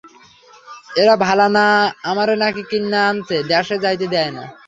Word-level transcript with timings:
এরা 1.01 1.15
ভালা 1.25 1.47
না, 1.57 1.65
আমারে 2.03 2.35
নাকি 2.43 2.61
কিন্যা 2.71 3.01
আনছে, 3.09 3.37
দ্যাশে 3.49 3.75
যাইতে 3.83 4.05
দেয় 4.13 4.31
না। 4.37 4.43